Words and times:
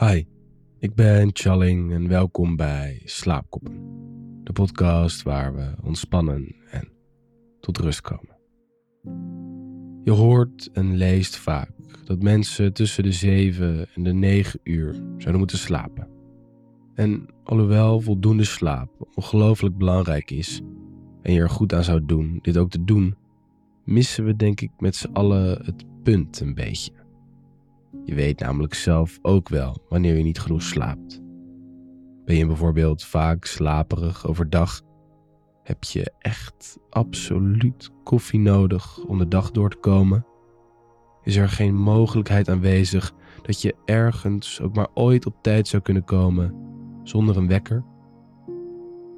Hi, 0.00 0.24
ik 0.78 0.94
ben 0.94 1.30
Challing 1.32 1.92
en 1.92 2.08
welkom 2.08 2.56
bij 2.56 3.02
Slaapkoppen, 3.04 3.74
de 4.44 4.52
podcast 4.52 5.22
waar 5.22 5.54
we 5.54 5.74
ontspannen 5.82 6.54
en 6.70 6.88
tot 7.60 7.78
rust 7.78 8.00
komen. 8.00 8.36
Je 10.04 10.10
hoort 10.10 10.70
en 10.72 10.96
leest 10.96 11.36
vaak 11.36 11.70
dat 12.04 12.22
mensen 12.22 12.72
tussen 12.72 13.02
de 13.02 13.12
7 13.12 13.88
en 13.94 14.02
de 14.02 14.12
9 14.12 14.60
uur 14.62 14.92
zouden 14.94 15.38
moeten 15.38 15.58
slapen. 15.58 16.08
En 16.94 17.26
alhoewel 17.44 18.00
voldoende 18.00 18.44
slaap 18.44 19.08
ongelooflijk 19.14 19.76
belangrijk 19.76 20.30
is 20.30 20.60
en 21.22 21.32
je 21.32 21.40
er 21.40 21.50
goed 21.50 21.74
aan 21.74 21.84
zou 21.84 22.06
doen 22.06 22.38
dit 22.42 22.56
ook 22.56 22.70
te 22.70 22.84
doen, 22.84 23.16
missen 23.84 24.24
we 24.24 24.36
denk 24.36 24.60
ik 24.60 24.70
met 24.78 24.96
z'n 24.96 25.12
allen 25.12 25.64
het 25.64 25.84
punt 26.02 26.40
een 26.40 26.54
beetje. 26.54 27.05
Je 28.04 28.14
weet 28.14 28.40
namelijk 28.40 28.74
zelf 28.74 29.18
ook 29.22 29.48
wel 29.48 29.84
wanneer 29.88 30.16
je 30.16 30.22
niet 30.22 30.38
genoeg 30.38 30.62
slaapt. 30.62 31.20
Ben 32.24 32.36
je 32.36 32.46
bijvoorbeeld 32.46 33.04
vaak 33.04 33.44
slaperig 33.44 34.26
overdag? 34.26 34.80
Heb 35.62 35.84
je 35.84 36.12
echt 36.18 36.78
absoluut 36.90 37.90
koffie 38.04 38.40
nodig 38.40 39.04
om 39.04 39.18
de 39.18 39.28
dag 39.28 39.50
door 39.50 39.70
te 39.70 39.76
komen? 39.76 40.26
Is 41.22 41.36
er 41.36 41.48
geen 41.48 41.74
mogelijkheid 41.74 42.48
aanwezig 42.48 43.12
dat 43.42 43.62
je 43.62 43.74
ergens 43.84 44.60
ook 44.60 44.74
maar 44.74 44.88
ooit 44.94 45.26
op 45.26 45.36
tijd 45.42 45.68
zou 45.68 45.82
kunnen 45.82 46.04
komen 46.04 46.54
zonder 47.02 47.36
een 47.36 47.48
wekker? 47.48 47.84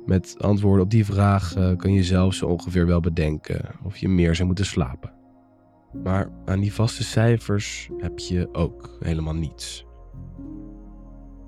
Met 0.06 0.34
antwoorden 0.38 0.84
op 0.84 0.90
die 0.90 1.04
vraag 1.04 1.54
kan 1.76 1.92
je 1.92 2.04
zelf 2.04 2.34
zo 2.34 2.46
ongeveer 2.46 2.86
wel 2.86 3.00
bedenken 3.00 3.74
of 3.82 3.96
je 3.96 4.08
meer 4.08 4.34
zou 4.34 4.46
moeten 4.46 4.66
slapen. 4.66 5.17
Maar 5.92 6.30
aan 6.44 6.60
die 6.60 6.74
vaste 6.74 7.04
cijfers 7.04 7.90
heb 7.96 8.18
je 8.18 8.48
ook 8.52 8.96
helemaal 9.00 9.34
niets. 9.34 9.86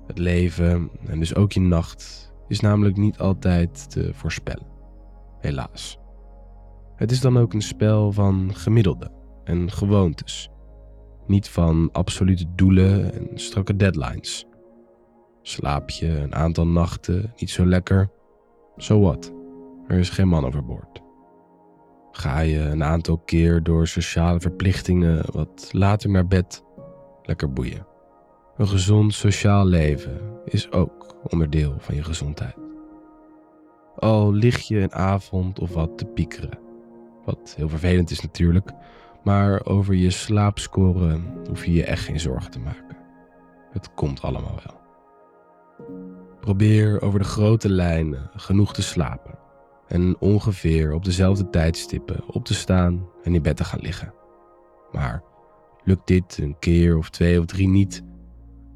Het 0.07 0.17
leven, 0.17 0.89
en 1.07 1.19
dus 1.19 1.35
ook 1.35 1.51
je 1.51 1.59
nacht, 1.59 2.33
is 2.47 2.59
namelijk 2.59 2.97
niet 2.97 3.17
altijd 3.17 3.89
te 3.89 4.09
voorspellen. 4.13 4.67
Helaas. 5.39 5.99
Het 6.95 7.11
is 7.11 7.21
dan 7.21 7.37
ook 7.37 7.53
een 7.53 7.61
spel 7.61 8.11
van 8.11 8.55
gemiddelde 8.55 9.11
en 9.43 9.71
gewoontes. 9.71 10.49
Niet 11.27 11.49
van 11.49 11.89
absolute 11.91 12.45
doelen 12.55 13.13
en 13.13 13.29
strakke 13.33 13.75
deadlines. 13.75 14.45
Slaap 15.41 15.89
je 15.89 16.07
een 16.07 16.35
aantal 16.35 16.67
nachten 16.67 17.33
niet 17.35 17.49
zo 17.49 17.65
lekker? 17.65 18.11
So 18.77 18.99
what? 18.99 19.33
Er 19.87 19.97
is 19.97 20.09
geen 20.09 20.27
man 20.27 20.45
overboord. 20.45 21.01
Ga 22.11 22.39
je 22.39 22.59
een 22.59 22.83
aantal 22.83 23.17
keer 23.17 23.63
door 23.63 23.87
sociale 23.87 24.39
verplichtingen 24.39 25.23
wat 25.31 25.69
later 25.71 26.09
naar 26.09 26.27
bed, 26.27 26.63
lekker 27.23 27.53
boeien. 27.53 27.85
Een 28.57 28.67
gezond 28.67 29.13
sociaal 29.13 29.65
leven 29.65 30.21
is 30.45 30.71
ook 30.71 31.15
onderdeel 31.29 31.75
van 31.79 31.95
je 31.95 32.03
gezondheid. 32.03 32.55
Al 33.95 34.33
lig 34.33 34.59
je 34.59 34.79
een 34.79 34.93
avond 34.93 35.59
of 35.59 35.73
wat 35.73 35.97
te 35.97 36.05
piekeren, 36.05 36.59
wat 37.25 37.53
heel 37.57 37.69
vervelend 37.69 38.11
is 38.11 38.21
natuurlijk, 38.21 38.71
maar 39.23 39.65
over 39.65 39.95
je 39.95 40.09
slaapscore 40.09 41.19
hoef 41.47 41.65
je 41.65 41.73
je 41.73 41.83
echt 41.83 42.03
geen 42.03 42.19
zorgen 42.19 42.51
te 42.51 42.59
maken. 42.59 42.97
Het 43.71 43.93
komt 43.93 44.21
allemaal 44.21 44.59
wel. 44.65 44.79
Probeer 46.39 47.01
over 47.01 47.19
de 47.19 47.25
grote 47.25 47.69
lijnen 47.69 48.29
genoeg 48.35 48.73
te 48.73 48.81
slapen 48.81 49.40
en 49.91 50.15
ongeveer 50.19 50.93
op 50.93 51.05
dezelfde 51.05 51.49
tijdstippen 51.49 52.23
op 52.27 52.45
te 52.45 52.53
staan 52.53 53.07
en 53.23 53.35
in 53.35 53.41
bed 53.41 53.57
te 53.57 53.63
gaan 53.63 53.79
liggen. 53.79 54.13
Maar 54.91 55.23
lukt 55.83 56.07
dit 56.07 56.37
een 56.37 56.59
keer 56.59 56.97
of 56.97 57.09
twee 57.09 57.39
of 57.39 57.45
drie 57.45 57.67
niet, 57.67 58.03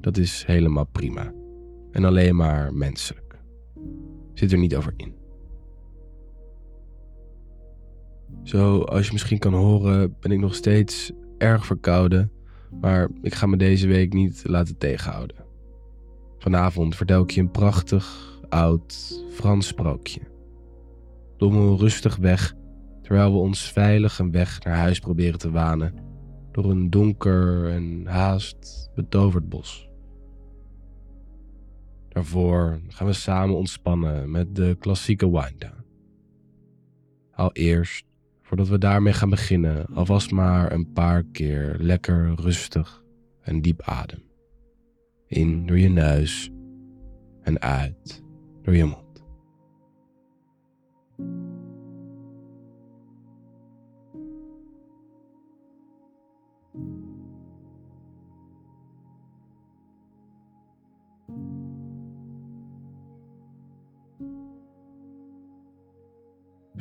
dat 0.01 0.17
is 0.17 0.43
helemaal 0.45 0.85
prima 0.85 1.33
en 1.91 2.05
alleen 2.05 2.35
maar 2.35 2.73
menselijk. 2.73 3.39
Zit 4.33 4.51
er 4.51 4.57
niet 4.57 4.75
over 4.75 4.93
in. 4.97 5.15
Zo, 8.43 8.81
als 8.81 9.05
je 9.05 9.13
misschien 9.13 9.39
kan 9.39 9.53
horen, 9.53 10.15
ben 10.19 10.31
ik 10.31 10.39
nog 10.39 10.55
steeds 10.55 11.11
erg 11.37 11.65
verkouden, 11.65 12.31
maar 12.81 13.09
ik 13.21 13.33
ga 13.33 13.45
me 13.45 13.57
deze 13.57 13.87
week 13.87 14.13
niet 14.13 14.41
laten 14.45 14.77
tegenhouden. 14.77 15.45
Vanavond 16.37 16.95
vertel 16.95 17.21
ik 17.21 17.31
je 17.31 17.41
een 17.41 17.51
prachtig, 17.51 18.39
oud 18.49 19.23
Frans 19.29 19.67
sprookje 19.67 20.33
dommel 21.37 21.77
rustig 21.77 22.15
weg 22.15 22.53
terwijl 23.01 23.31
we 23.31 23.37
ons 23.37 23.71
veilig 23.71 24.19
een 24.19 24.31
weg 24.31 24.63
naar 24.63 24.77
huis 24.77 24.99
proberen 24.99 25.39
te 25.39 25.51
wanen 25.51 25.93
door 26.51 26.71
een 26.71 26.89
donker 26.89 27.69
en 27.69 28.05
haast 28.05 28.89
betoverd 28.95 29.49
bos. 29.49 29.89
Daarvoor 32.09 32.79
gaan 32.87 33.07
we 33.07 33.13
samen 33.13 33.55
ontspannen 33.55 34.31
met 34.31 34.55
de 34.55 34.75
klassieke 34.79 35.31
wind 35.31 35.61
down. 35.61 35.83
Al 37.31 37.51
eerst, 37.51 38.05
voordat 38.41 38.67
we 38.67 38.77
daarmee 38.77 39.13
gaan 39.13 39.29
beginnen, 39.29 39.85
alvast 39.85 40.31
maar 40.31 40.71
een 40.71 40.91
paar 40.91 41.23
keer 41.23 41.75
lekker 41.79 42.33
rustig 42.35 43.03
en 43.41 43.61
diep 43.61 43.81
adem. 43.81 44.23
In 45.27 45.65
door 45.65 45.79
je 45.79 45.89
neus 45.89 46.51
en 47.41 47.61
uit 47.61 48.23
door 48.61 48.75
je 48.75 48.85
mond. 48.85 49.04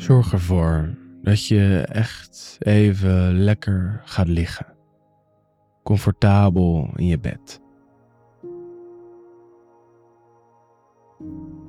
Zorg 0.04 0.32
ervoor 0.32 0.98
dat 1.22 1.46
je 1.46 1.86
echt 1.88 2.56
even 2.58 3.38
lekker 3.38 4.00
gaat 4.04 4.28
liggen. 4.28 4.66
Comfortabel 5.82 6.90
in 6.96 7.06
je 7.06 7.18
bed. 7.18 7.60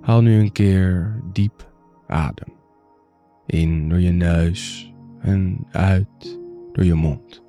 Haal 0.02 0.22
nu 0.22 0.40
een 0.40 0.52
keer 0.52 1.22
diep 1.32 1.72
adem. 2.08 2.54
In 3.46 3.90
door 3.90 4.00
je 4.00 4.12
neus 4.12 4.94
en 5.20 5.68
uit 5.72 6.40
door 6.72 6.86
je 6.86 6.94
mond. 6.94 7.44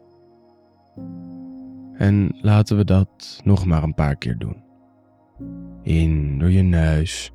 En 1.92 2.36
laten 2.40 2.76
we 2.76 2.84
dat 2.84 3.40
nog 3.44 3.64
maar 3.64 3.82
een 3.82 3.94
paar 3.94 4.16
keer 4.16 4.38
doen. 4.38 4.64
In 5.82 6.38
door 6.38 6.50
je 6.50 6.62
neus 6.62 7.32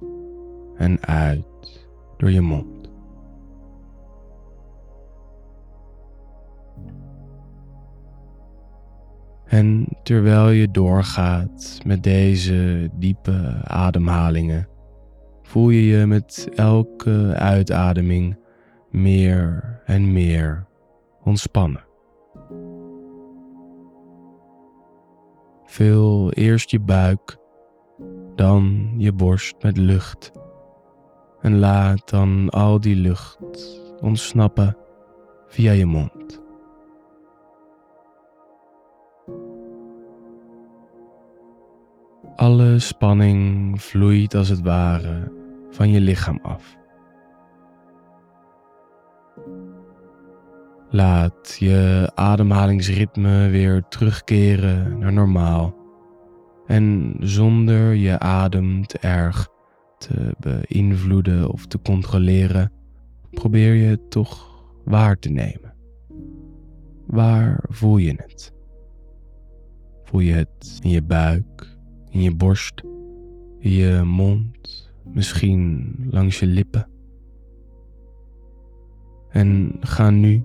en 0.76 1.06
uit 1.06 1.88
door 2.18 2.32
je 2.32 2.42
mond. 2.42 2.81
En 9.52 9.88
terwijl 10.04 10.50
je 10.50 10.72
doorgaat 10.72 11.80
met 11.86 12.04
deze 12.04 12.90
diepe 12.94 13.62
ademhalingen, 13.64 14.68
voel 15.42 15.70
je 15.70 15.86
je 15.86 16.06
met 16.06 16.50
elke 16.56 17.34
uitademing 17.36 18.38
meer 18.90 19.64
en 19.86 20.14
meer 20.14 20.68
ontspannen. 21.24 21.84
Vul 25.66 26.32
eerst 26.32 26.72
je 26.72 26.80
buik, 26.80 27.38
dan 28.36 28.94
je 28.98 29.14
borst 29.14 29.56
met 29.62 29.78
lucht 29.78 30.32
en 31.42 31.60
laat 31.60 32.10
dan 32.10 32.50
al 32.50 32.80
die 32.80 32.96
lucht 32.96 33.82
ontsnappen 34.00 34.78
via 35.48 35.72
je 35.72 35.86
mond. 35.86 36.41
Alle 42.36 42.80
spanning 42.80 43.82
vloeit 43.82 44.34
als 44.36 44.50
het 44.50 44.62
ware 44.62 45.32
van 45.70 45.90
je 45.90 46.02
lichaam 46.02 46.40
af. 46.42 46.78
Laat 50.90 51.56
je 51.60 52.12
ademhalingsritme 52.16 53.50
weer 53.50 53.84
terugkeren 53.90 54.98
naar 54.98 55.14
normaal 55.14 55.76
en 56.66 57.16
zonder 57.20 57.94
je 57.94 58.20
adem 58.20 58.86
te 58.86 58.98
erg 58.98 59.50
te 59.98 60.36
beïnvloeden 60.40 61.52
of 61.52 61.66
te 61.68 61.82
controleren, 61.82 62.72
probeer 63.32 63.74
je 63.74 63.88
het 63.88 64.12
toch 64.12 64.64
waar 64.86 65.20
te 65.20 65.30
nemen. 65.30 65.74
Waar 67.08 67.64
voel 67.70 67.98
je 67.98 68.14
het? 68.18 68.54
Voel 70.04 70.22
je 70.22 70.34
het 70.34 70.80
in 70.82 70.90
je 70.90 71.02
buik, 71.02 71.71
in 72.12 72.22
je 72.22 72.36
borst, 72.36 72.84
je 73.60 74.02
mond, 74.06 74.92
misschien 75.04 75.96
langs 76.10 76.40
je 76.40 76.46
lippen. 76.46 76.88
En 79.30 79.78
ga 79.80 80.10
nu, 80.10 80.44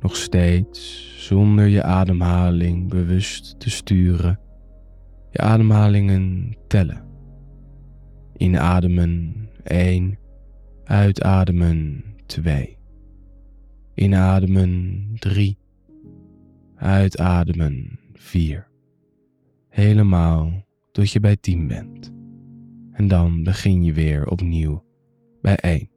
nog 0.00 0.16
steeds 0.16 1.14
zonder 1.26 1.66
je 1.66 1.82
ademhaling 1.82 2.88
bewust 2.88 3.60
te 3.60 3.70
sturen, 3.70 4.40
je 5.30 5.38
ademhalingen 5.38 6.56
tellen. 6.66 7.04
Inademen 8.36 9.48
1, 9.62 10.18
uitademen 10.84 12.04
2. 12.26 12.78
Inademen 13.94 15.06
3, 15.14 15.58
uitademen 16.76 17.98
4. 18.12 18.68
Helemaal 19.68 20.65
tot 20.96 21.10
je 21.10 21.20
bij 21.20 21.36
10 21.36 21.66
bent. 21.66 22.12
En 22.92 23.08
dan 23.08 23.42
begin 23.42 23.84
je 23.84 23.92
weer 23.92 24.28
opnieuw 24.28 24.84
bij 25.42 25.56
1. 25.56 25.88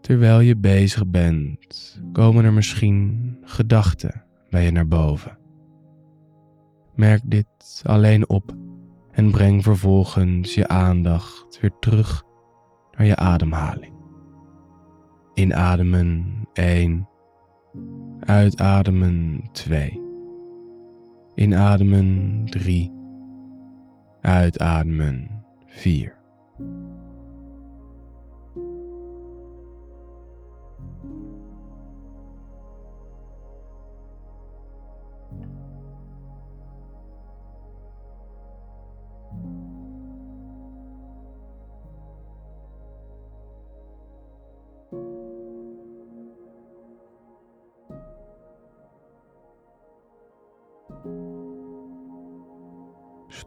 Terwijl 0.00 0.40
je 0.40 0.56
bezig 0.56 1.06
bent, 1.06 2.00
komen 2.12 2.44
er 2.44 2.52
misschien 2.52 3.36
gedachten 3.42 4.23
bij 4.54 4.64
je 4.64 4.70
naar 4.70 4.88
boven. 4.88 5.38
Merk 6.94 7.22
dit 7.24 7.82
alleen 7.84 8.28
op 8.28 8.54
en 9.10 9.30
breng 9.30 9.62
vervolgens 9.62 10.54
je 10.54 10.68
aandacht 10.68 11.60
weer 11.60 11.72
terug 11.80 12.22
naar 12.96 13.06
je 13.06 13.16
ademhaling. 13.16 13.94
Inademen 15.34 16.42
1, 16.52 17.08
uitademen 18.20 19.48
2. 19.52 20.00
Inademen 21.34 22.42
3, 22.44 22.92
uitademen 24.20 25.44
4. 25.66 26.16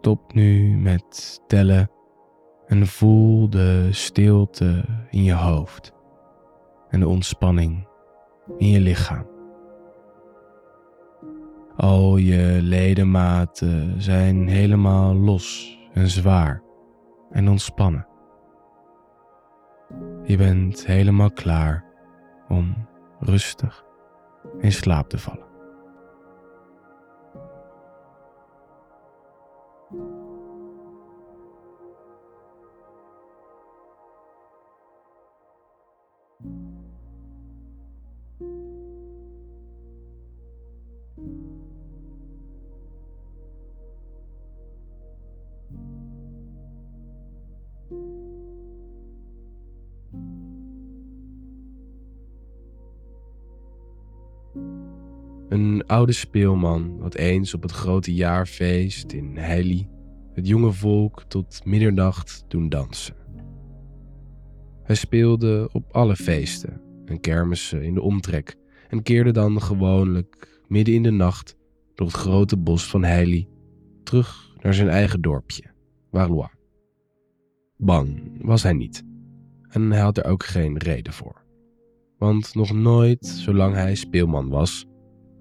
Stop 0.08 0.34
nu 0.34 0.78
met 0.78 1.42
tellen 1.48 1.92
en 2.68 2.88
voel 2.88 3.50
de 3.50 3.88
stilte 3.92 4.86
in 5.10 5.24
je 5.24 5.34
hoofd 5.34 5.94
en 6.90 7.00
de 7.00 7.08
ontspanning 7.08 7.88
in 8.58 8.70
je 8.70 8.80
lichaam. 8.80 9.26
Al 11.76 12.18
je 12.18 12.60
ledematen 12.62 14.02
zijn 14.02 14.48
helemaal 14.48 15.16
los 15.16 15.78
en 15.94 16.08
zwaar 16.08 16.64
en 17.32 17.50
ontspannen. 17.50 18.08
Je 20.24 20.38
bent 20.38 20.86
helemaal 20.86 21.32
klaar 21.32 21.86
om 22.48 22.88
rustig 23.20 23.86
in 24.60 24.72
slaap 24.72 25.10
te 25.10 25.18
vallen. 25.18 25.47
Oude 56.08 56.20
speelman 56.22 56.98
had 57.02 57.16
eens 57.16 57.54
op 57.54 57.62
het 57.62 57.72
grote 57.72 58.14
jaarfeest 58.14 59.12
in 59.12 59.38
Heili 59.38 59.88
het 60.34 60.48
jonge 60.48 60.72
volk 60.72 61.24
tot 61.28 61.66
middernacht 61.66 62.46
doen 62.48 62.70
dansen. 62.70 63.16
Hij 64.84 64.96
speelde 64.96 65.70
op 65.72 65.92
alle 65.92 66.16
feesten 66.16 66.82
en 67.06 67.20
kermissen 67.20 67.84
in 67.84 67.94
de 67.94 68.02
omtrek 68.02 68.56
en 68.90 69.04
keerde 69.04 69.32
dan 69.32 69.62
gewoonlijk 69.62 70.62
midden 70.68 70.94
in 70.94 71.04
de 71.04 71.12
nacht 71.12 71.58
door 71.96 72.08
het 72.08 72.16
grote 72.16 72.58
bos 72.58 72.90
van 72.90 73.04
Heili 73.04 73.48
terug 74.04 74.56
naar 74.62 74.74
zijn 74.74 74.90
eigen 74.90 75.22
dorpje, 75.22 75.64
Warlois. 76.10 76.52
Bang 77.78 78.38
was 78.42 78.64
hij 78.64 78.74
niet 78.74 79.04
en 79.70 79.92
hij 79.92 80.02
had 80.02 80.18
er 80.18 80.26
ook 80.26 80.44
geen 80.44 80.78
reden 80.78 81.14
voor. 81.14 81.46
Want 82.18 82.56
nog 82.56 82.74
nooit, 82.74 83.26
zolang 83.26 83.76
hij 83.76 83.96
speelman 83.96 84.50
was, 84.50 84.88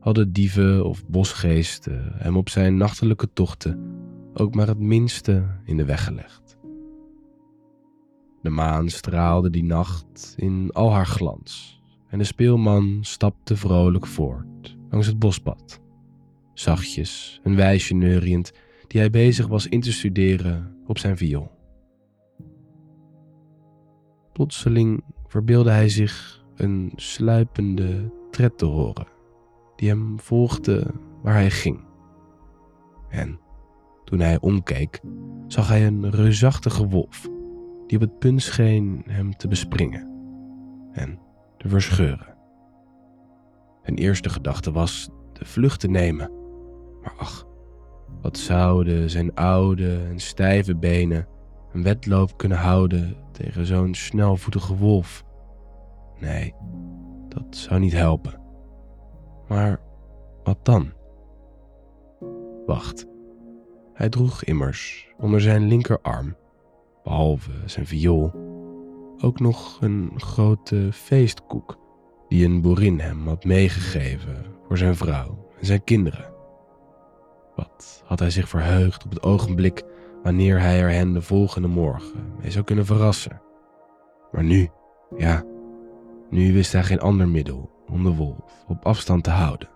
hadden 0.06 0.32
dieven 0.32 0.84
of 0.84 1.06
bosgeesten 1.06 2.12
hem 2.14 2.36
op 2.36 2.48
zijn 2.48 2.76
nachtelijke 2.76 3.32
tochten 3.32 3.80
ook 4.34 4.54
maar 4.54 4.66
het 4.66 4.78
minste 4.78 5.46
in 5.64 5.76
de 5.76 5.84
weg 5.84 6.04
gelegd. 6.04 6.56
De 8.42 8.50
maan 8.50 8.88
straalde 8.88 9.50
die 9.50 9.64
nacht 9.64 10.34
in 10.36 10.70
al 10.72 10.92
haar 10.92 11.06
glans 11.06 11.82
en 12.08 12.18
de 12.18 12.24
speelman 12.24 12.98
stapte 13.00 13.56
vrolijk 13.56 14.06
voort 14.06 14.76
langs 14.90 15.06
het 15.06 15.18
bospad, 15.18 15.80
zachtjes 16.54 17.40
een 17.42 17.56
wijsje 17.56 17.94
neuriënd 17.94 18.52
die 18.86 19.00
hij 19.00 19.10
bezig 19.10 19.46
was 19.46 19.66
in 19.66 19.80
te 19.80 19.92
studeren 19.92 20.76
op 20.86 20.98
zijn 20.98 21.16
viool. 21.16 21.50
Plotseling 24.32 25.04
verbeelde 25.26 25.70
hij 25.70 25.88
zich 25.88 26.44
een 26.56 26.92
sluipende 26.96 28.12
tred 28.30 28.58
te 28.58 28.64
horen 28.64 29.14
die 29.76 29.88
hem 29.88 30.20
volgde 30.20 30.94
waar 31.22 31.34
hij 31.34 31.50
ging. 31.50 31.84
En 33.08 33.40
toen 34.04 34.20
hij 34.20 34.40
omkeek, 34.40 35.00
zag 35.46 35.68
hij 35.68 35.86
een 35.86 36.10
reusachtige 36.10 36.88
wolf 36.88 37.28
die 37.86 37.98
op 37.98 38.04
het 38.04 38.18
punt 38.18 38.42
scheen 38.42 39.02
hem 39.06 39.36
te 39.36 39.48
bespringen 39.48 40.08
en 40.92 41.18
te 41.58 41.68
verscheuren. 41.68 42.34
Zijn 43.82 43.96
eerste 43.98 44.28
gedachte 44.28 44.72
was 44.72 45.08
de 45.32 45.44
vlucht 45.44 45.80
te 45.80 45.88
nemen, 45.88 46.30
maar 47.02 47.14
ach, 47.18 47.46
wat 48.22 48.38
zouden 48.38 49.10
zijn 49.10 49.34
oude 49.34 50.04
en 50.08 50.18
stijve 50.18 50.76
benen 50.76 51.26
een 51.72 51.82
wedloop 51.82 52.38
kunnen 52.38 52.58
houden 52.58 53.16
tegen 53.32 53.66
zo'n 53.66 53.94
snelvoetige 53.94 54.76
wolf? 54.76 55.24
Nee, 56.18 56.54
dat 57.28 57.56
zou 57.56 57.80
niet 57.80 57.92
helpen. 57.92 58.45
Maar 59.48 59.80
wat 60.44 60.64
dan? 60.64 60.92
Wacht. 62.66 63.06
Hij 63.92 64.08
droeg 64.08 64.44
immers 64.44 65.08
onder 65.18 65.40
zijn 65.40 65.66
linkerarm, 65.66 66.36
behalve 67.04 67.50
zijn 67.64 67.86
viool, 67.86 68.32
ook 69.18 69.40
nog 69.40 69.78
een 69.80 70.12
grote 70.16 70.92
feestkoek 70.92 71.78
die 72.28 72.44
een 72.44 72.60
boerin 72.60 73.00
hem 73.00 73.26
had 73.26 73.44
meegegeven 73.44 74.44
voor 74.66 74.78
zijn 74.78 74.96
vrouw 74.96 75.48
en 75.58 75.66
zijn 75.66 75.84
kinderen. 75.84 76.34
Wat 77.54 78.02
had 78.04 78.18
hij 78.18 78.30
zich 78.30 78.48
verheugd 78.48 79.04
op 79.04 79.10
het 79.10 79.22
ogenblik 79.22 79.84
wanneer 80.22 80.60
hij 80.60 80.80
er 80.80 80.90
hen 80.90 81.12
de 81.12 81.22
volgende 81.22 81.68
morgen 81.68 82.34
mee 82.40 82.50
zou 82.50 82.64
kunnen 82.64 82.86
verrassen. 82.86 83.40
Maar 84.32 84.44
nu, 84.44 84.68
ja, 85.16 85.44
nu 86.30 86.52
wist 86.52 86.72
hij 86.72 86.82
geen 86.82 87.00
ander 87.00 87.28
middel 87.28 87.75
om 87.90 88.02
de 88.02 88.14
wolf 88.14 88.64
op 88.68 88.84
afstand 88.84 89.24
te 89.24 89.30
houden 89.30 89.68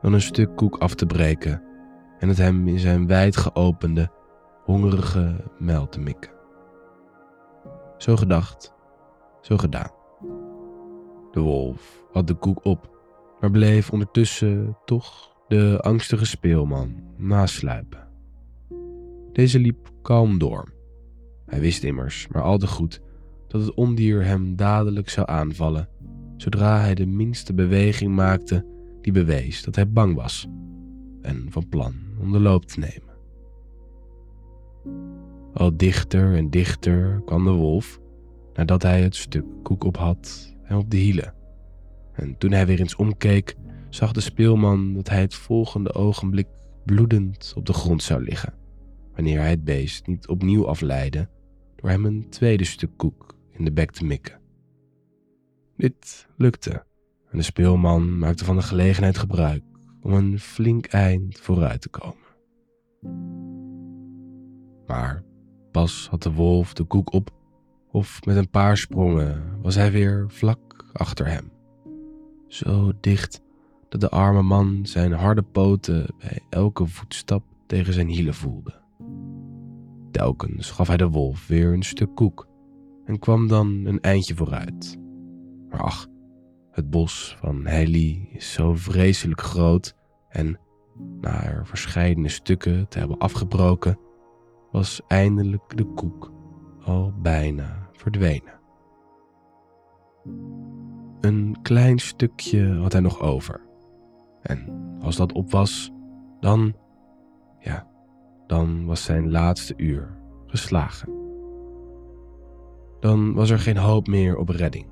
dan 0.00 0.12
een 0.12 0.20
stuk 0.20 0.56
koek 0.56 0.76
af 0.76 0.94
te 0.94 1.06
breken 1.06 1.62
en 2.18 2.28
het 2.28 2.38
hem 2.38 2.68
in 2.68 2.78
zijn 2.78 3.06
wijd 3.06 3.36
geopende, 3.36 4.10
hongerige 4.64 5.36
muil 5.58 5.88
te 5.88 6.00
mikken. 6.00 6.30
Zo 7.98 8.16
gedacht, 8.16 8.74
zo 9.40 9.56
gedaan. 9.56 9.90
De 11.30 11.40
wolf 11.40 12.04
had 12.12 12.26
de 12.26 12.34
koek 12.34 12.64
op, 12.64 12.98
maar 13.40 13.50
bleef 13.50 13.90
ondertussen 13.90 14.76
toch 14.84 15.36
de 15.48 15.78
angstige 15.80 16.26
speelman 16.26 16.94
nasluipen. 17.16 18.08
Deze 19.32 19.58
liep 19.58 19.88
kalm 20.02 20.38
door. 20.38 20.72
Hij 21.46 21.60
wist 21.60 21.84
immers 21.84 22.28
maar 22.28 22.42
al 22.42 22.58
te 22.58 22.66
goed 22.66 23.00
dat 23.48 23.60
het 23.60 23.74
ondier 23.74 24.24
hem 24.24 24.56
dadelijk 24.56 25.08
zou 25.08 25.28
aanvallen 25.30 25.88
zodra 26.40 26.80
hij 26.80 26.94
de 26.94 27.06
minste 27.06 27.54
beweging 27.54 28.14
maakte 28.14 28.66
die 29.00 29.12
bewees 29.12 29.62
dat 29.62 29.74
hij 29.74 29.90
bang 29.90 30.14
was 30.14 30.46
en 31.22 31.46
van 31.50 31.68
plan 31.68 31.94
om 32.18 32.32
de 32.32 32.40
loop 32.40 32.64
te 32.64 32.78
nemen. 32.78 33.14
Al 35.54 35.76
dichter 35.76 36.36
en 36.36 36.50
dichter 36.50 37.22
kwam 37.24 37.44
de 37.44 37.50
wolf 37.50 38.00
nadat 38.54 38.82
hij 38.82 39.02
het 39.02 39.16
stuk 39.16 39.44
koek 39.62 39.84
op 39.84 39.96
had 39.96 40.54
en 40.62 40.76
op 40.76 40.90
de 40.90 40.96
hielen. 40.96 41.34
En 42.12 42.38
toen 42.38 42.52
hij 42.52 42.66
weer 42.66 42.80
eens 42.80 42.96
omkeek, 42.96 43.56
zag 43.88 44.12
de 44.12 44.20
speelman 44.20 44.94
dat 44.94 45.08
hij 45.08 45.20
het 45.20 45.34
volgende 45.34 45.94
ogenblik 45.94 46.48
bloedend 46.84 47.52
op 47.56 47.66
de 47.66 47.72
grond 47.72 48.02
zou 48.02 48.22
liggen, 48.24 48.54
wanneer 49.14 49.38
hij 49.38 49.50
het 49.50 49.64
beest 49.64 50.06
niet 50.06 50.28
opnieuw 50.28 50.66
afleidde 50.66 51.28
door 51.76 51.90
hem 51.90 52.04
een 52.04 52.26
tweede 52.28 52.64
stuk 52.64 52.90
koek 52.96 53.34
in 53.52 53.64
de 53.64 53.72
bek 53.72 53.90
te 53.90 54.04
mikken. 54.04 54.39
Dit 55.80 56.26
lukte 56.36 56.84
en 57.30 57.38
de 57.38 57.42
speelman 57.42 58.18
maakte 58.18 58.44
van 58.44 58.56
de 58.56 58.62
gelegenheid 58.62 59.18
gebruik 59.18 59.62
om 60.00 60.12
een 60.12 60.38
flink 60.38 60.86
eind 60.86 61.38
vooruit 61.38 61.80
te 61.80 61.88
komen. 61.88 62.28
Maar 64.86 65.22
pas 65.70 66.08
had 66.10 66.22
de 66.22 66.32
wolf 66.32 66.72
de 66.72 66.84
koek 66.84 67.12
op, 67.12 67.30
of 67.90 68.24
met 68.24 68.36
een 68.36 68.50
paar 68.50 68.76
sprongen 68.76 69.58
was 69.62 69.74
hij 69.74 69.92
weer 69.92 70.24
vlak 70.28 70.84
achter 70.92 71.26
hem. 71.26 71.52
Zo 72.48 72.92
dicht 73.00 73.40
dat 73.88 74.00
de 74.00 74.08
arme 74.08 74.42
man 74.42 74.86
zijn 74.86 75.12
harde 75.12 75.42
poten 75.42 76.06
bij 76.18 76.40
elke 76.50 76.86
voetstap 76.86 77.44
tegen 77.66 77.92
zijn 77.92 78.08
hielen 78.08 78.34
voelde. 78.34 78.74
Telkens 80.10 80.70
gaf 80.70 80.86
hij 80.86 80.96
de 80.96 81.08
wolf 81.08 81.46
weer 81.46 81.72
een 81.72 81.82
stuk 81.82 82.14
koek 82.14 82.48
en 83.04 83.18
kwam 83.18 83.48
dan 83.48 83.80
een 83.84 84.00
eindje 84.00 84.34
vooruit. 84.34 84.99
Maar 85.70 85.80
ach, 85.80 86.06
het 86.70 86.90
bos 86.90 87.36
van 87.40 87.66
Heili 87.66 88.28
is 88.32 88.52
zo 88.52 88.74
vreselijk 88.74 89.40
groot 89.40 89.94
en, 90.28 90.58
na 91.20 91.44
er 91.44 91.66
verscheidene 91.66 92.28
stukken 92.28 92.88
te 92.88 92.98
hebben 92.98 93.18
afgebroken, 93.18 93.98
was 94.70 95.00
eindelijk 95.06 95.76
de 95.76 95.84
koek 95.84 96.32
al 96.84 97.12
bijna 97.22 97.88
verdwenen. 97.92 98.58
Een 101.20 101.56
klein 101.62 101.98
stukje 101.98 102.74
had 102.74 102.92
hij 102.92 103.00
nog 103.00 103.20
over. 103.20 103.60
En 104.42 104.68
als 105.00 105.16
dat 105.16 105.32
op 105.32 105.50
was, 105.50 105.90
dan, 106.40 106.74
ja, 107.58 107.86
dan 108.46 108.84
was 108.84 109.04
zijn 109.04 109.30
laatste 109.30 109.74
uur 109.76 110.18
geslagen. 110.46 111.18
Dan 113.00 113.34
was 113.34 113.50
er 113.50 113.58
geen 113.58 113.76
hoop 113.76 114.06
meer 114.06 114.36
op 114.36 114.48
redding. 114.48 114.86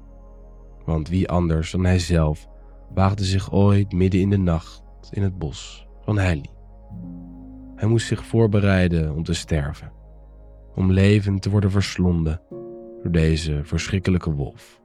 Want 0.89 1.09
wie 1.09 1.29
anders 1.29 1.71
dan 1.71 1.85
hij 1.85 1.99
zelf 1.99 2.49
waagde 2.95 3.25
zich 3.25 3.53
ooit 3.53 3.93
midden 3.93 4.21
in 4.21 4.31
de 4.31 4.37
nacht 4.39 4.83
in 5.11 5.23
het 5.23 5.39
bos 5.39 5.87
van 6.01 6.19
Heili. 6.19 6.51
Hij 7.75 7.89
moest 7.89 8.07
zich 8.07 8.25
voorbereiden 8.25 9.15
om 9.15 9.23
te 9.23 9.35
sterven, 9.35 9.93
om 10.75 10.93
levend 10.93 11.43
te 11.43 11.51
worden 11.51 11.71
verslonden 11.71 12.41
door 13.03 13.13
deze 13.13 13.61
verschrikkelijke 13.65 14.33
wolf. 14.33 14.81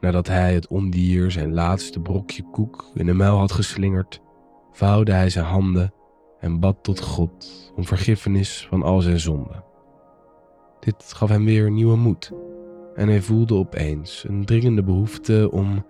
Nadat 0.00 0.26
hij 0.26 0.54
het 0.54 0.66
ondier 0.68 1.30
zijn 1.30 1.54
laatste 1.54 2.00
brokje 2.00 2.42
koek 2.50 2.90
in 2.94 3.06
de 3.06 3.12
muil 3.12 3.36
had 3.38 3.52
geslingerd, 3.52 4.20
vouwde 4.72 5.12
hij 5.12 5.30
zijn 5.30 5.44
handen 5.44 5.94
en 6.40 6.60
bad 6.60 6.76
tot 6.82 7.00
God 7.00 7.72
om 7.76 7.84
vergiffenis 7.84 8.66
van 8.68 8.82
al 8.82 9.00
zijn 9.00 9.20
zonden. 9.20 9.64
Dit 10.80 11.12
gaf 11.12 11.28
hem 11.28 11.44
weer 11.44 11.70
nieuwe 11.70 11.96
moed 11.96 12.32
en 12.94 13.08
hij 13.08 13.22
voelde 13.22 13.54
opeens 13.54 14.24
een 14.28 14.44
dringende 14.44 14.82
behoefte 14.82 15.48
om, 15.52 15.86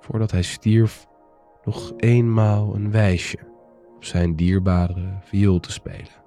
voordat 0.00 0.30
hij 0.30 0.42
stierf, 0.42 1.06
nog 1.64 1.92
eenmaal 1.96 2.74
een 2.74 2.90
wijsje 2.90 3.38
op 3.96 4.04
zijn 4.04 4.36
dierbare 4.36 5.18
viool 5.22 5.60
te 5.60 5.72
spelen. 5.72 6.20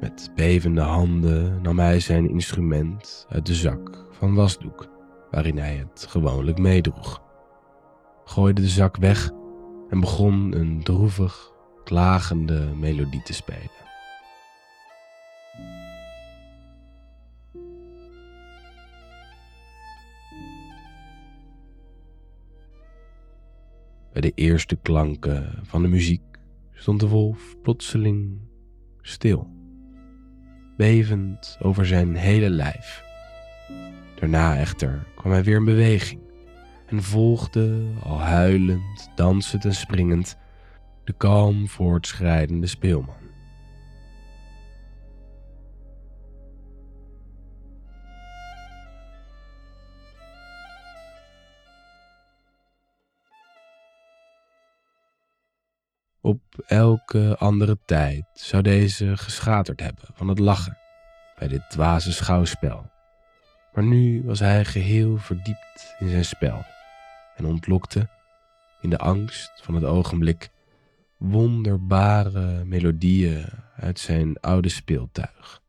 Met 0.00 0.30
bevende 0.34 0.80
handen 0.80 1.62
nam 1.62 1.78
hij 1.78 2.00
zijn 2.00 2.28
instrument 2.28 3.26
uit 3.28 3.46
de 3.46 3.54
zak 3.54 4.06
van 4.10 4.34
wasdoek 4.34 4.88
waarin 5.30 5.58
hij 5.58 5.76
het 5.76 6.06
gewoonlijk 6.08 6.58
meedroeg, 6.58 7.22
gooide 8.24 8.60
de 8.60 8.68
zak 8.68 8.96
weg 8.96 9.30
en 9.88 10.00
begon 10.00 10.54
een 10.54 10.82
droevig, 10.82 11.52
klagende 11.84 12.74
melodie 12.74 13.22
te 13.22 13.32
spelen. 13.32 13.85
Bij 24.16 24.30
de 24.30 24.42
eerste 24.42 24.76
klanken 24.76 25.58
van 25.62 25.82
de 25.82 25.88
muziek 25.88 26.22
stond 26.72 27.00
de 27.00 27.08
wolf 27.08 27.56
plotseling 27.62 28.38
stil, 29.00 29.50
bevend 30.76 31.56
over 31.60 31.86
zijn 31.86 32.14
hele 32.14 32.50
lijf. 32.50 33.04
Daarna 34.20 34.56
echter 34.56 35.06
kwam 35.16 35.32
hij 35.32 35.44
weer 35.44 35.56
in 35.56 35.64
beweging 35.64 36.20
en 36.86 37.02
volgde, 37.02 37.84
al 38.02 38.18
huilend, 38.18 39.10
dansend 39.14 39.64
en 39.64 39.74
springend, 39.74 40.36
de 41.04 41.12
kalm 41.12 41.68
voortschrijdende 41.68 42.66
speelman. 42.66 43.25
Op 56.26 56.42
elke 56.66 57.36
andere 57.38 57.78
tijd 57.84 58.24
zou 58.32 58.62
deze 58.62 59.16
geschaterd 59.16 59.80
hebben 59.80 60.04
van 60.14 60.28
het 60.28 60.38
lachen 60.38 60.78
bij 61.38 61.48
dit 61.48 61.70
dwaze 61.70 62.12
schouwspel. 62.12 62.90
Maar 63.72 63.84
nu 63.84 64.22
was 64.24 64.38
hij 64.38 64.64
geheel 64.64 65.16
verdiept 65.16 65.94
in 65.98 66.08
zijn 66.08 66.24
spel 66.24 66.64
en 67.36 67.44
ontlokte, 67.44 68.08
in 68.80 68.90
de 68.90 68.98
angst 68.98 69.50
van 69.62 69.74
het 69.74 69.84
ogenblik, 69.84 70.50
wonderbare 71.16 72.64
melodieën 72.64 73.44
uit 73.76 73.98
zijn 73.98 74.40
oude 74.40 74.68
speeltuig. 74.68 75.62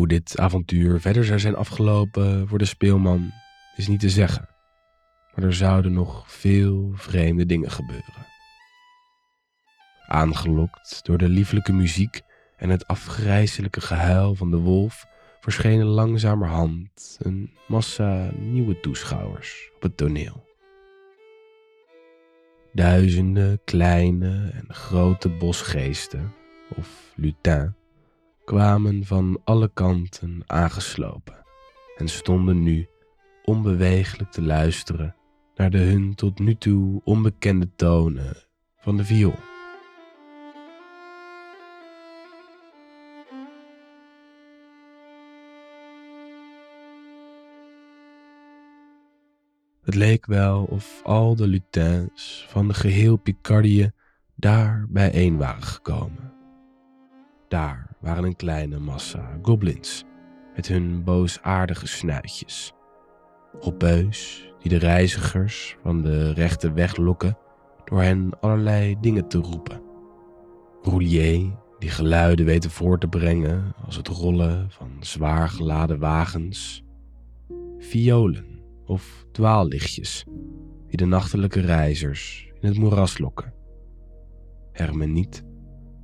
Hoe 0.00 0.08
dit 0.08 0.38
avontuur 0.38 1.00
verder 1.00 1.24
zou 1.24 1.38
zijn 1.38 1.54
afgelopen 1.54 2.48
voor 2.48 2.58
de 2.58 2.64
speelman 2.64 3.32
is 3.76 3.88
niet 3.88 4.00
te 4.00 4.10
zeggen, 4.10 4.48
maar 5.34 5.44
er 5.44 5.54
zouden 5.54 5.92
nog 5.92 6.32
veel 6.32 6.90
vreemde 6.94 7.46
dingen 7.46 7.70
gebeuren. 7.70 8.26
Aangelokt 10.06 11.00
door 11.02 11.18
de 11.18 11.28
lieflijke 11.28 11.72
muziek 11.72 12.20
en 12.56 12.68
het 12.68 12.86
afgrijzelijke 12.86 13.80
gehuil 13.80 14.34
van 14.34 14.50
de 14.50 14.56
wolf, 14.56 15.06
verschenen 15.40 15.86
langzamerhand 15.86 17.18
een 17.18 17.50
massa 17.68 18.30
nieuwe 18.38 18.80
toeschouwers 18.80 19.70
op 19.74 19.82
het 19.82 19.96
toneel. 19.96 20.46
Duizenden 22.72 23.60
kleine 23.64 24.50
en 24.54 24.74
grote 24.74 25.28
bosgeesten, 25.28 26.34
of 26.76 27.12
lutins, 27.16 27.79
kwamen 28.50 29.04
van 29.04 29.40
alle 29.44 29.70
kanten 29.74 30.42
aangeslopen 30.46 31.44
en 31.96 32.08
stonden 32.08 32.62
nu 32.62 32.88
onbeweeglijk 33.44 34.30
te 34.30 34.42
luisteren 34.42 35.16
naar 35.54 35.70
de 35.70 35.78
hun 35.78 36.14
tot 36.14 36.38
nu 36.38 36.54
toe 36.54 37.00
onbekende 37.04 37.68
tonen 37.76 38.36
van 38.76 38.96
de 38.96 39.04
viool. 39.04 39.38
Het 49.84 49.94
leek 49.94 50.26
wel 50.26 50.64
of 50.64 51.00
al 51.04 51.36
de 51.36 51.46
lutins 51.46 52.46
van 52.48 52.68
de 52.68 52.74
geheel 52.74 53.16
Picardie 53.16 53.90
daar 54.34 54.86
bijeen 54.88 55.36
waren 55.36 55.62
gekomen. 55.62 56.39
Daar 57.50 57.96
waren 58.00 58.24
een 58.24 58.36
kleine 58.36 58.78
massa 58.78 59.38
goblins 59.42 60.04
met 60.56 60.68
hun 60.68 61.04
boosaardige 61.04 61.86
snuitjes. 61.86 62.72
Hoppeus 63.58 64.50
die 64.58 64.70
de 64.70 64.76
reizigers 64.76 65.76
van 65.82 66.02
de 66.02 66.32
rechte 66.32 66.72
weg 66.72 66.96
lokken 66.96 67.38
door 67.84 68.02
hen 68.02 68.40
allerlei 68.40 68.96
dingen 69.00 69.28
te 69.28 69.38
roepen. 69.38 69.82
Roulier 70.82 71.58
die 71.78 71.90
geluiden 71.90 72.46
weten 72.46 72.70
voor 72.70 72.98
te 72.98 73.08
brengen 73.08 73.74
als 73.84 73.96
het 73.96 74.08
rollen 74.08 74.70
van 74.70 74.90
zwaar 75.00 75.48
geladen 75.48 75.98
wagens, 75.98 76.84
violen 77.78 78.60
of 78.86 79.26
dwaallichtjes 79.32 80.24
die 80.86 80.96
de 80.96 81.06
nachtelijke 81.06 81.60
reizigers 81.60 82.52
in 82.60 82.68
het 82.68 82.78
moeras 82.78 83.18
lokken. 83.18 83.54
Hermeniet, 84.72 85.48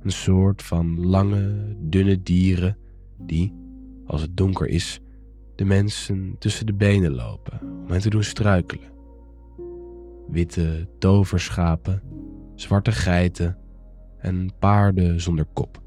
een 0.07 0.13
soort 0.13 0.63
van 0.63 1.05
lange, 1.05 1.75
dunne 1.77 2.21
dieren 2.21 2.77
die, 3.17 3.53
als 4.05 4.21
het 4.21 4.37
donker 4.37 4.67
is, 4.67 4.99
de 5.55 5.65
mensen 5.65 6.35
tussen 6.39 6.65
de 6.65 6.73
benen 6.73 7.15
lopen 7.15 7.59
om 7.61 7.91
hen 7.91 7.99
te 7.99 8.09
doen 8.09 8.23
struikelen. 8.23 8.91
Witte 10.27 10.87
toverschapen, 10.99 12.01
zwarte 12.55 12.91
geiten 12.91 13.57
en 14.17 14.51
paarden 14.59 15.21
zonder 15.21 15.45
kop. 15.53 15.81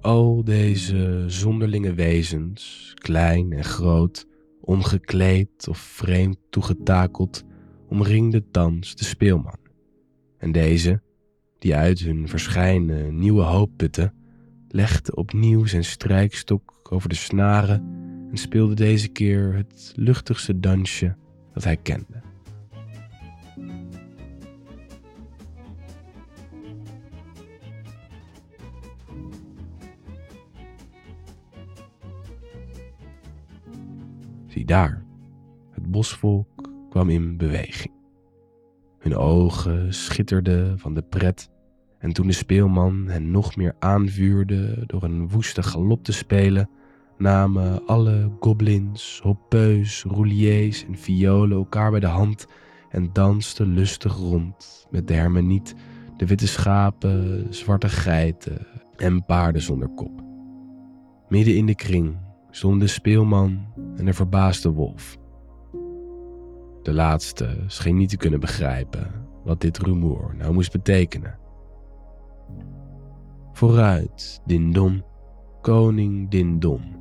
Al 0.00 0.44
deze 0.44 1.24
zonderlinge 1.26 1.94
wezens, 1.94 2.92
klein 2.94 3.52
en 3.52 3.64
groot, 3.64 4.26
ongekleed 4.60 5.68
of 5.68 5.78
vreemd 5.78 6.38
toegetakeld, 6.50 7.44
omringde 7.88 8.50
thans 8.50 8.94
de 8.94 9.04
speelman. 9.04 9.58
En 10.38 10.52
deze, 10.52 11.02
die 11.60 11.76
uit 11.76 11.98
hun 11.98 12.28
verschijnen 12.28 13.18
nieuwe 13.18 13.42
hoop 13.42 13.70
putte, 13.76 14.12
legde 14.68 15.14
opnieuw 15.14 15.64
zijn 15.64 15.84
strijkstok 15.84 16.88
over 16.90 17.08
de 17.08 17.14
snaren 17.14 17.80
en 18.30 18.36
speelde 18.36 18.74
deze 18.74 19.08
keer 19.08 19.54
het 19.54 19.92
luchtigste 19.96 20.60
dansje 20.60 21.16
dat 21.52 21.64
hij 21.64 21.76
kende. 21.76 22.22
Zie 34.46 34.64
daar, 34.64 35.04
het 35.70 35.90
bosvolk 35.90 36.70
kwam 36.90 37.10
in 37.10 37.36
beweging. 37.36 37.99
Hun 39.00 39.16
ogen 39.16 39.94
schitterden 39.94 40.78
van 40.78 40.94
de 40.94 41.02
pret 41.02 41.50
en 41.98 42.12
toen 42.12 42.26
de 42.26 42.32
speelman 42.32 43.08
hen 43.08 43.30
nog 43.30 43.56
meer 43.56 43.74
aanvuurde 43.78 44.82
door 44.86 45.02
een 45.02 45.28
woeste 45.28 45.62
galop 45.62 46.04
te 46.04 46.12
spelen, 46.12 46.70
namen 47.18 47.86
alle 47.86 48.30
goblins, 48.40 49.20
hoppeus, 49.22 50.04
rouliers 50.04 50.86
en 50.86 50.98
violen 50.98 51.56
elkaar 51.56 51.90
bij 51.90 52.00
de 52.00 52.06
hand 52.06 52.46
en 52.90 53.12
dansten 53.12 53.74
lustig 53.74 54.16
rond 54.16 54.86
met 54.90 55.08
de 55.08 55.14
hermeniet, 55.14 55.74
de 56.16 56.26
witte 56.26 56.46
schapen, 56.46 57.46
zwarte 57.50 57.88
geiten 57.88 58.66
en 58.96 59.24
paarden 59.24 59.62
zonder 59.62 59.88
kop. 59.88 60.22
Midden 61.28 61.56
in 61.56 61.66
de 61.66 61.74
kring 61.74 62.18
stonden 62.50 62.80
de 62.80 62.86
speelman 62.86 63.66
en 63.96 64.04
de 64.04 64.12
verbaasde 64.12 64.70
wolf. 64.70 65.19
De 66.82 66.92
laatste 66.92 67.56
scheen 67.66 67.96
niet 67.96 68.08
te 68.08 68.16
kunnen 68.16 68.40
begrijpen 68.40 69.26
wat 69.44 69.60
dit 69.60 69.78
rumoer 69.78 70.34
nou 70.38 70.52
moest 70.52 70.72
betekenen. 70.72 71.38
Vooruit, 73.52 74.40
Dindon, 74.46 75.04
koning 75.60 76.30
Dindon, 76.30 76.96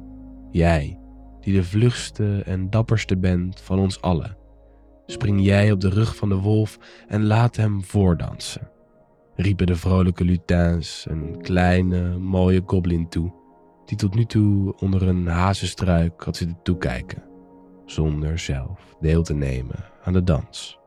jij 0.52 1.00
die 1.42 1.54
de 1.54 1.64
vlugste 1.64 2.42
en 2.46 2.70
dapperste 2.70 3.18
bent 3.18 3.62
van 3.62 3.80
ons 3.80 4.02
allen. 4.02 4.38
Spring 5.06 5.44
jij 5.44 5.72
op 5.72 5.82
de 5.82 5.90
rug 5.90 6.16
van 6.16 6.30
de 6.30 6.36
wolf 6.36 6.80
en 7.08 7.26
laat 7.26 7.56
hem 7.56 7.84
voordansen, 7.84 8.72
riepen 9.36 9.68
de 9.68 9.76
vrolijke 9.76 10.24
lutins 10.24 11.06
een 11.10 11.42
kleine, 11.42 12.18
mooie 12.18 12.62
goblin 12.66 13.10
toe, 13.10 13.32
die 13.86 13.98
tot 13.98 14.16
nu 14.16 14.26
toe 14.26 14.76
onder 14.76 15.08
een 15.08 15.28
hazenstruik 15.28 16.22
had 16.22 16.38
zitten 16.38 16.60
toekijken, 16.64 17.24
zonder 17.92 18.40
zelf 18.40 18.96
deel 19.00 19.24
te 19.24 19.34
nemen 19.34 19.86
aan 20.04 20.14
de 20.14 20.24
dans. 20.24 20.80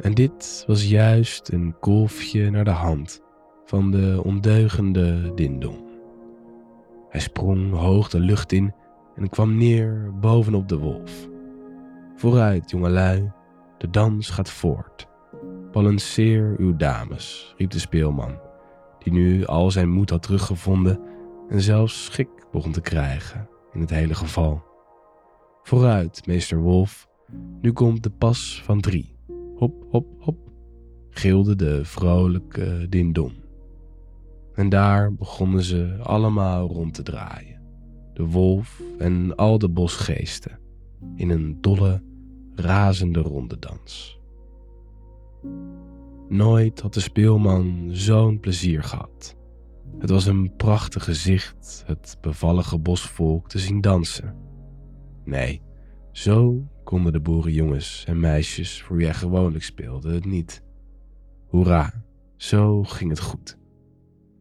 En 0.00 0.14
dit 0.14 0.64
was 0.66 0.88
juist 0.88 1.52
een 1.52 1.76
kolfje 1.80 2.50
naar 2.50 2.64
de 2.64 2.70
hand 2.70 3.22
van 3.64 3.90
de 3.90 4.20
ondeugende 4.24 5.34
Dindon. 5.34 5.84
Hij 7.08 7.20
sprong 7.20 7.72
hoog 7.72 8.08
de 8.08 8.20
lucht 8.20 8.52
in 8.52 8.74
en 9.16 9.28
kwam 9.28 9.56
neer 9.56 10.12
bovenop 10.20 10.68
de 10.68 10.78
wolf. 10.78 11.28
Vooruit, 12.16 12.70
jongelui, 12.70 13.32
de 13.78 13.90
dans 13.90 14.30
gaat 14.30 14.50
voort. 14.50 15.08
Balanceer 15.72 16.54
uw 16.58 16.76
dames, 16.76 17.54
riep 17.56 17.70
de 17.70 17.78
speelman, 17.78 18.38
die 18.98 19.12
nu 19.12 19.46
al 19.46 19.70
zijn 19.70 19.90
moed 19.90 20.10
had 20.10 20.22
teruggevonden 20.22 21.00
en 21.48 21.60
zelfs 21.60 22.04
schik 22.04 22.28
begon 22.52 22.72
te 22.72 22.80
krijgen 22.80 23.48
in 23.72 23.80
het 23.80 23.90
hele 23.90 24.14
geval. 24.14 24.73
Vooruit, 25.64 26.26
meester 26.26 26.58
Wolf, 26.58 27.08
nu 27.60 27.72
komt 27.72 28.02
de 28.02 28.10
pas 28.10 28.60
van 28.64 28.80
drie. 28.80 29.16
Hop, 29.56 29.86
hop, 29.90 30.06
hop, 30.18 30.38
gilde 31.10 31.56
de 31.56 31.84
vrolijke 31.84 32.86
Dindon. 32.88 33.32
En 34.54 34.68
daar 34.68 35.14
begonnen 35.14 35.62
ze 35.62 35.96
allemaal 36.02 36.68
rond 36.68 36.94
te 36.94 37.02
draaien. 37.02 37.60
De 38.14 38.26
wolf 38.26 38.82
en 38.98 39.36
al 39.36 39.58
de 39.58 39.68
bosgeesten 39.68 40.58
in 41.14 41.30
een 41.30 41.58
dolle, 41.60 42.02
razende 42.54 43.20
rondedans. 43.20 44.20
Nooit 46.28 46.80
had 46.80 46.94
de 46.94 47.00
speelman 47.00 47.88
zo'n 47.92 48.40
plezier 48.40 48.82
gehad. 48.82 49.36
Het 49.98 50.10
was 50.10 50.26
een 50.26 50.56
prachtig 50.56 51.04
gezicht 51.04 51.82
het 51.86 52.18
bevallige 52.20 52.78
bosvolk 52.78 53.48
te 53.48 53.58
zien 53.58 53.80
dansen. 53.80 54.44
Nee, 55.24 55.62
zo 56.12 56.68
konden 56.84 57.12
de 57.12 57.20
boerenjongens 57.20 58.04
en 58.06 58.20
meisjes 58.20 58.82
voor 58.82 58.96
wie 58.96 59.06
hij 59.06 59.14
gewoonlijk 59.14 59.64
speelde 59.64 60.12
het 60.12 60.24
niet. 60.24 60.62
Hoera, 61.46 62.04
zo 62.36 62.82
ging 62.82 63.10
het 63.10 63.20
goed. 63.20 63.58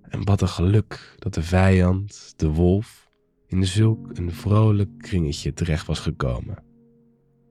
En 0.02 0.26
wat 0.26 0.42
een 0.42 0.48
geluk 0.48 1.16
dat 1.18 1.34
de 1.34 1.44
vijand, 1.44 2.34
de 2.36 2.50
wolf, 2.50 3.12
in 3.48 3.66
zulk 3.66 4.18
een 4.18 4.32
vrolijk 4.32 4.90
kringetje 4.98 5.54
terecht 5.54 5.88
was 5.88 6.00
gekomen. 6.00 6.64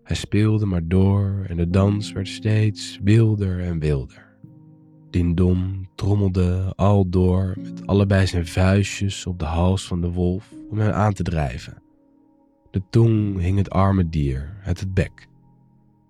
Hij 0.03 0.17
speelde 0.17 0.67
maar 0.67 0.89
door 0.89 1.45
en 1.49 1.57
de 1.57 1.71
dans 1.71 2.13
werd 2.13 2.29
steeds 2.29 2.99
wilder 3.03 3.61
en 3.61 3.79
wilder. 3.79 4.37
Dindon 5.11 5.89
trommelde 5.95 6.73
al 6.77 7.09
door 7.09 7.55
met 7.63 7.87
allebei 7.87 8.27
zijn 8.27 8.47
vuistjes 8.47 9.27
op 9.27 9.39
de 9.39 9.45
hals 9.45 9.87
van 9.87 10.01
de 10.01 10.11
wolf 10.11 10.53
om 10.71 10.79
hem 10.79 10.93
aan 10.93 11.13
te 11.13 11.23
drijven. 11.23 11.83
De 12.73 12.83
tong 12.91 13.41
hing 13.41 13.59
het 13.59 13.71
arme 13.71 14.09
dier 14.09 14.57
uit 14.65 14.81
het 14.81 14.95
bek. 14.95 15.29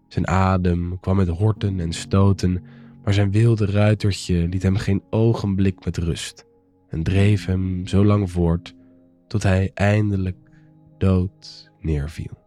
Zijn 0.09 0.29
adem 0.29 1.01
kwam 1.01 1.17
met 1.17 1.29
horten 1.29 1.81
en 1.81 1.93
stoten 1.93 2.63
maar 3.05 3.15
zijn 3.15 3.31
wilde 3.31 3.67
ruitertje 3.67 4.49
liet 4.49 4.63
hem 4.63 4.77
geen 4.77 5.03
ogenblik 5.11 5.85
met 5.85 5.97
rust 5.97 6.47
en 6.89 7.03
dreef 7.03 7.47
hem 7.47 7.87
zo 7.87 8.05
lang 8.05 8.31
voort 8.31 8.75
tot 9.27 9.43
hij 9.43 9.71
eindelijk 9.75 10.37
dood 10.99 11.71
neerviel. 11.81 12.41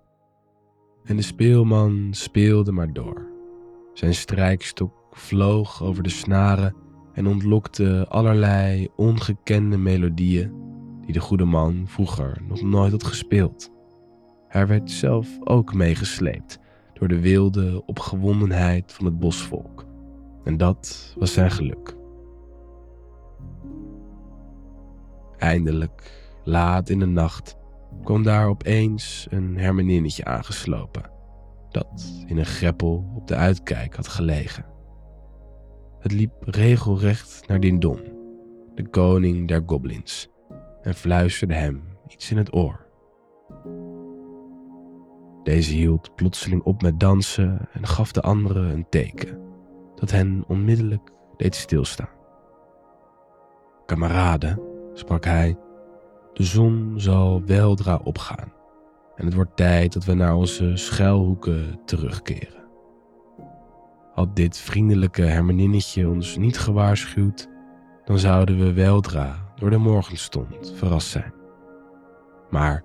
En 1.04 1.16
de 1.16 1.22
speelman 1.22 2.08
speelde 2.12 2.72
maar 2.72 2.94
door. 2.94 3.28
Zijn 3.94 4.14
strijkstok 4.14 4.94
vloog 5.12 5.84
over 5.84 6.04
de 6.04 6.10
snaren 6.10 6.76
en 7.14 7.28
ontlokte 7.28 8.06
allerlei 8.10 8.88
ongekende 8.96 9.78
melodieën 9.78 10.52
die 11.02 11.14
de 11.14 11.20
goede 11.20 11.46
man 11.46 11.84
vroeger 11.88 12.42
nog 12.48 12.62
nooit 12.62 12.92
had 12.92 13.04
gespeeld. 13.04 13.75
Hij 14.56 14.68
werd 14.68 14.92
zelf 14.92 15.28
ook 15.44 15.74
meegesleept 15.74 16.60
door 16.94 17.08
de 17.08 17.20
wilde 17.20 17.86
opgewondenheid 17.86 18.94
van 18.94 19.06
het 19.06 19.20
bosvolk 19.20 19.86
en 20.44 20.58
dat 20.58 21.14
was 21.18 21.34
zijn 21.34 21.52
geluk. 21.52 21.96
Eindelijk, 25.38 26.28
laat 26.44 26.90
in 26.90 27.00
de 27.00 27.06
nacht, 27.06 27.58
kwam 28.04 28.24
daar 28.24 28.48
opeens 28.48 29.28
een 29.30 29.58
hermeninnetje 29.58 30.26
aangeslopen, 30.26 31.10
dat 31.70 32.24
in 32.26 32.38
een 32.38 32.46
greppel 32.46 33.12
op 33.16 33.28
de 33.28 33.36
uitkijk 33.36 33.96
had 33.96 34.08
gelegen. 34.08 34.66
Het 36.00 36.12
liep 36.12 36.34
regelrecht 36.40 37.48
naar 37.48 37.60
Dindon, 37.60 38.00
de 38.76 38.88
koning 38.90 39.48
der 39.48 39.64
goblins, 39.66 40.30
en 40.82 40.94
fluisterde 40.94 41.54
hem 41.54 41.84
iets 42.08 42.32
in 42.32 42.38
het 42.38 42.56
oor. 42.56 42.84
Deze 45.46 45.74
hield 45.74 46.16
plotseling 46.16 46.64
op 46.64 46.82
met 46.82 47.00
dansen 47.00 47.70
en 47.72 47.88
gaf 47.88 48.12
de 48.12 48.22
anderen 48.22 48.70
een 48.70 48.86
teken 48.90 49.40
dat 49.96 50.12
hen 50.12 50.44
onmiddellijk 50.48 51.12
deed 51.38 51.56
stilstaan. 51.56 52.10
Kameraden, 53.86 54.60
sprak 54.94 55.26
hij, 55.26 55.58
de 56.34 56.44
zon 56.44 56.94
zal 56.96 57.42
weldra 57.46 58.00
opgaan 58.04 58.54
en 59.16 59.26
het 59.26 59.34
wordt 59.34 59.56
tijd 59.56 59.94
dat 59.94 60.06
we 60.06 60.14
naar 60.14 60.36
onze 60.36 60.72
schuilhoeken 60.76 61.80
terugkeren. 61.86 62.64
Had 64.14 64.36
dit 64.36 64.58
vriendelijke 64.58 65.22
hermeninnetje 65.22 66.10
ons 66.10 66.38
niet 66.38 66.58
gewaarschuwd, 66.58 67.50
dan 68.06 68.20
zouden 68.20 68.58
we 68.60 68.74
weldra 68.74 69.54
door 69.56 69.70
de 69.70 69.78
morgenstond 69.78 70.74
verrast 70.76 71.08
zijn. 71.08 71.34
Maar 72.50 72.84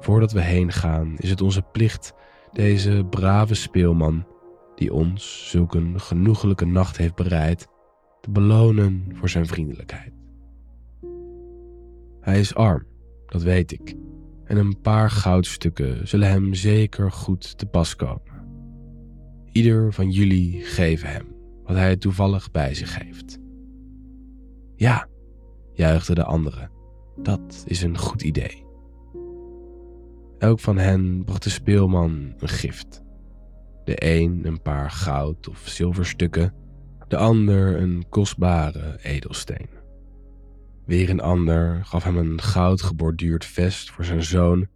voordat 0.00 0.32
we 0.32 0.40
heen 0.40 0.72
gaan, 0.72 1.14
is 1.16 1.30
het 1.30 1.40
onze 1.40 1.62
plicht 1.62 2.14
deze 2.52 3.06
brave 3.10 3.54
speelman, 3.54 4.26
die 4.74 4.92
ons 4.92 5.50
zulk 5.50 5.74
een 5.74 6.00
genoegelijke 6.00 6.66
nacht 6.66 6.96
heeft 6.96 7.14
bereid, 7.14 7.68
te 8.20 8.30
belonen 8.30 9.06
voor 9.12 9.28
zijn 9.28 9.46
vriendelijkheid. 9.46 10.12
Hij 12.20 12.40
is 12.40 12.54
arm, 12.54 12.86
dat 13.26 13.42
weet 13.42 13.72
ik, 13.72 13.94
en 14.44 14.56
een 14.56 14.80
paar 14.80 15.10
goudstukken 15.10 16.08
zullen 16.08 16.28
hem 16.28 16.54
zeker 16.54 17.12
goed 17.12 17.58
te 17.58 17.66
pas 17.66 17.96
komen. 17.96 18.48
Ieder 19.52 19.92
van 19.92 20.10
jullie 20.10 20.60
geven 20.60 21.08
hem 21.08 21.26
wat 21.64 21.76
hij 21.76 21.96
toevallig 21.96 22.50
bij 22.50 22.74
zich 22.74 22.98
heeft. 22.98 23.38
Ja, 24.76 25.08
juichten 25.72 26.14
de 26.14 26.24
anderen, 26.24 26.70
dat 27.16 27.64
is 27.66 27.82
een 27.82 27.98
goed 27.98 28.22
idee. 28.22 28.69
Elk 30.40 30.60
van 30.60 30.78
hen 30.78 31.24
bracht 31.24 31.42
de 31.42 31.50
speelman 31.50 32.34
een 32.38 32.48
gift. 32.48 33.02
De 33.84 33.94
een 33.98 34.46
een 34.46 34.62
paar 34.62 34.90
goud 34.90 35.48
of 35.48 35.68
zilverstukken, 35.68 36.54
de 37.08 37.16
ander 37.16 37.80
een 37.80 38.04
kostbare 38.08 38.98
edelsteen. 39.02 39.68
Weer 40.86 41.10
een 41.10 41.20
ander 41.20 41.84
gaf 41.84 42.04
hem 42.04 42.16
een 42.16 42.40
goud 42.40 42.82
geborduurd 42.82 43.44
vest 43.44 43.90
voor 43.90 44.04
zijn 44.04 44.22
zoon, 44.22 44.66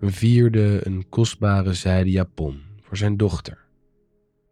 een 0.00 0.12
vierde 0.12 0.80
een 0.86 1.08
kostbare 1.08 1.74
zijden 1.74 2.12
japon 2.12 2.60
voor 2.80 2.96
zijn 2.96 3.16
dochter, 3.16 3.66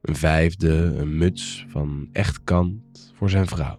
een 0.00 0.16
vijfde 0.16 0.72
een 0.72 1.18
muts 1.18 1.66
van 1.68 2.08
echt 2.12 2.44
kant 2.44 3.12
voor 3.14 3.30
zijn 3.30 3.46
vrouw. 3.46 3.78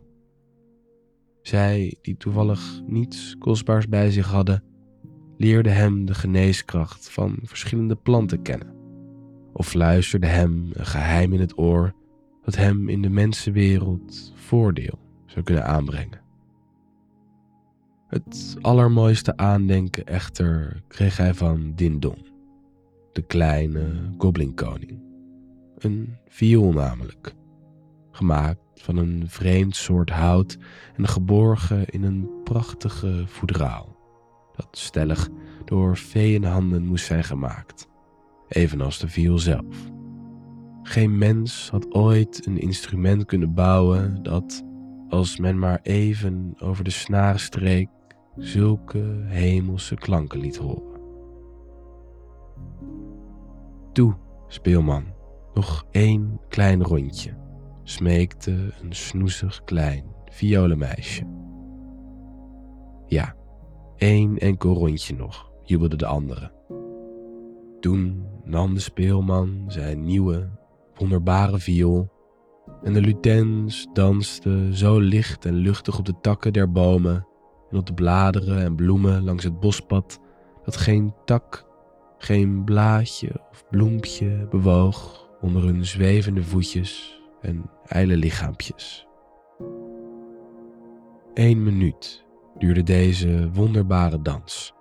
Zij, 1.42 1.98
die 2.02 2.18
toevallig 2.18 2.82
niets 2.88 3.36
kostbaars 3.40 3.88
bij 3.88 4.12
zich 4.12 4.28
hadden, 4.28 4.64
leerde 5.42 5.70
hem 5.70 6.06
de 6.06 6.14
geneeskracht 6.14 7.10
van 7.10 7.40
verschillende 7.44 7.96
planten 7.96 8.42
kennen, 8.42 8.74
of 9.54 9.68
fluisterde 9.68 10.28
hem 10.28 10.70
een 10.74 10.86
geheim 10.86 11.34
in 11.34 11.40
het 11.40 11.58
oor 11.58 11.94
dat 12.44 12.56
hem 12.56 12.90
in 12.90 13.02
de 13.02 13.10
mensenwereld 13.10 14.34
voordeel 14.36 15.00
zou 15.26 15.46
kunnen 15.46 15.66
aanbrengen. 15.66 16.22
Het 18.08 18.58
allermooiste 18.62 19.38
aandenken 19.38 20.06
echter 20.06 20.82
kreeg 20.88 21.18
hij 21.18 21.34
van 21.34 21.74
Dindon, 21.76 22.26
de 23.12 23.22
kleine 23.22 24.10
goblinkoning. 24.18 25.00
Een 25.78 26.18
viool 26.28 26.72
namelijk, 26.72 27.34
gemaakt 28.12 28.60
van 28.76 28.98
een 28.98 29.24
vreemd 29.28 29.76
soort 29.76 30.10
hout 30.10 30.58
en 30.96 31.08
geborgen 31.08 31.86
in 31.86 32.04
een 32.04 32.30
prachtige 32.44 33.24
voedraal 33.26 33.91
stellig 34.72 35.30
door 35.66 35.98
handen 36.42 36.86
moest 36.86 37.06
zijn 37.06 37.24
gemaakt, 37.24 37.88
evenals 38.48 39.00
de 39.00 39.08
viool 39.08 39.38
zelf. 39.38 39.90
Geen 40.84 41.18
mens 41.18 41.70
had 41.70 41.94
ooit 41.94 42.46
een 42.46 42.58
instrument 42.58 43.26
kunnen 43.26 43.54
bouwen 43.54 44.24
dat, 44.24 44.64
als 45.10 45.38
men 45.38 45.60
maar 45.60 45.80
even 45.82 46.54
over 46.60 46.84
de 46.84 46.90
snaar 46.90 47.40
streek, 47.40 47.90
zulke 48.36 49.24
hemelse 49.26 49.96
klanken 49.96 50.40
liet 50.40 50.58
horen. 50.58 51.00
Toe, 53.92 54.16
speelman, 54.48 55.04
nog 55.54 55.86
één 55.92 56.40
klein 56.48 56.84
rondje, 56.84 57.38
smeekte 57.84 58.74
een 58.82 58.94
snoezig 58.94 59.64
klein 59.64 60.06
violenmeisje. 60.26 61.26
Ja, 63.06 63.36
Eén 64.02 64.38
enkel 64.38 64.74
rondje 64.74 65.16
nog, 65.16 65.52
jubelde 65.64 65.96
de 65.96 66.06
andere. 66.06 66.52
Toen 67.80 68.26
nam 68.44 68.74
de 68.74 68.80
speelman 68.80 69.64
zijn 69.68 70.04
nieuwe, 70.04 70.50
wonderbare 70.96 71.60
viool 71.60 72.10
en 72.84 72.94
de 72.94 73.02
lutens 73.02 73.88
danste 73.94 74.70
zo 74.72 75.00
licht 75.00 75.46
en 75.46 75.54
luchtig 75.54 75.98
op 75.98 76.06
de 76.06 76.14
takken 76.22 76.54
der 76.54 76.72
bomen 76.72 77.28
en 77.70 77.78
op 77.78 77.86
de 77.86 77.94
bladeren 77.94 78.64
en 78.64 78.76
bloemen 78.76 79.24
langs 79.24 79.44
het 79.44 79.60
bospad 79.60 80.20
dat 80.64 80.78
geen 80.78 81.14
tak, 81.26 81.66
geen 82.18 82.64
blaadje 82.64 83.32
of 83.52 83.64
bloempje 83.70 84.48
bewoog 84.50 85.30
onder 85.42 85.64
hun 85.64 85.86
zwevende 85.86 86.44
voetjes 86.44 87.22
en 87.42 87.70
ijle 87.86 88.18
lichaampjes. 88.18 89.08
Eén 91.34 91.64
minuut 91.64 92.30
duurde 92.58 92.84
deze 92.84 93.50
wonderbare 93.54 94.22
dans. 94.22 94.74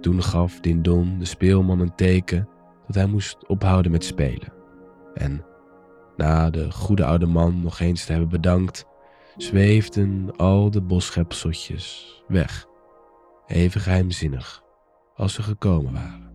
Toen 0.00 0.22
gaf 0.22 0.60
Dindon 0.60 1.18
de 1.18 1.24
speelman 1.24 1.80
een 1.80 1.94
teken 1.94 2.48
dat 2.86 2.94
hij 2.94 3.06
moest 3.06 3.48
ophouden 3.48 3.90
met 3.90 4.04
spelen. 4.04 4.52
En 5.14 5.44
na 6.16 6.50
de 6.50 6.70
goede 6.70 7.04
oude 7.04 7.26
man 7.26 7.60
nog 7.62 7.80
eens 7.80 8.04
te 8.04 8.12
hebben 8.12 8.30
bedankt, 8.30 8.86
zweefden 9.36 10.36
al 10.36 10.70
de 10.70 10.82
boschepseltjes 10.82 12.22
weg, 12.28 12.66
even 13.46 13.80
geheimzinnig 13.80 14.62
als 15.14 15.34
ze 15.34 15.42
gekomen 15.42 15.92
waren. 15.92 16.30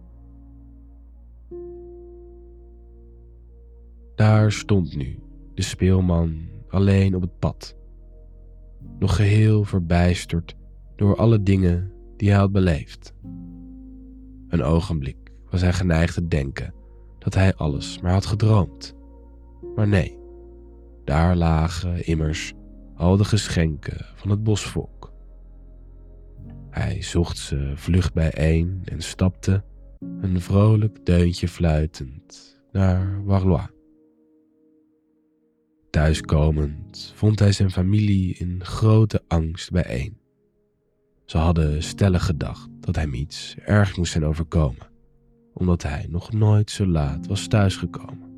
Daar 4.16 4.52
stond 4.52 4.96
nu 4.96 5.20
de 5.54 5.62
speelman 5.62 6.50
alleen 6.70 7.16
op 7.16 7.22
het 7.22 7.40
pad 7.40 7.77
nog 9.00 9.16
geheel 9.16 9.64
verbijsterd 9.64 10.56
door 10.96 11.16
alle 11.16 11.44
dingen 11.44 11.92
die 12.18 12.30
hij 12.30 12.38
had 12.38 12.52
beleefd. 12.52 13.14
Een 14.48 14.64
ogenblik 14.64 15.18
was 15.50 15.62
hij 15.62 15.74
geneigd 15.74 16.14
te 16.14 16.28
denken 16.28 16.74
dat 17.20 17.34
hij 17.34 17.56
alles 17.56 18.02
maar 18.02 18.12
had 18.12 18.26
gedroomd. 18.26 18.96
Maar 19.76 19.88
nee, 19.88 20.18
daar 21.04 21.36
lagen 21.36 22.06
immers 22.06 22.54
al 22.96 23.18
de 23.18 23.26
geschenken 23.26 24.06
van 24.16 24.30
het 24.30 24.44
bosvolk. 24.44 25.14
Hij 26.70 27.02
zocht 27.02 27.38
ze 27.38 27.72
vlug 27.76 28.14
bijeen 28.14 28.82
en 28.86 29.02
stapte, 29.02 29.64
een 30.22 30.42
vrolijk 30.42 31.06
deuntje 31.06 31.48
fluitend, 31.48 32.58
naar 32.72 33.26
Warlois. 33.26 33.77
Thuiskomend 35.90 37.12
vond 37.16 37.40
hij 37.40 37.52
zijn 37.52 37.72
familie 37.72 38.36
in 38.36 38.66
grote 38.66 39.24
angst 39.28 39.72
bijeen. 39.72 40.18
Ze 41.26 41.38
hadden 41.38 41.84
stellig 41.84 42.26
gedacht 42.26 42.70
dat 42.80 42.96
hem 42.96 43.14
iets 43.14 43.56
erg 43.66 43.98
moest 43.98 44.12
zijn 44.12 44.26
overkomen, 44.26 44.88
omdat 45.54 45.84
hij 45.84 46.06
nog 46.10 46.32
nooit 46.32 46.72
zo 46.72 46.86
laat 46.86 47.28
was 47.28 47.48
thuisgekomen. 47.48 48.32